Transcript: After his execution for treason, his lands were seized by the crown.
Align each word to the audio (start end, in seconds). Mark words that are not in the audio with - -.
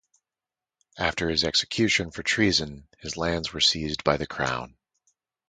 After 0.97 1.29
his 1.29 1.43
execution 1.43 2.09
for 2.09 2.23
treason, 2.23 2.87
his 2.97 3.17
lands 3.17 3.53
were 3.53 3.59
seized 3.61 4.03
by 4.03 4.17
the 4.17 4.25
crown. 4.25 4.75